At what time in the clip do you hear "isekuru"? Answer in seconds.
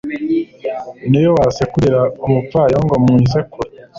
3.25-3.69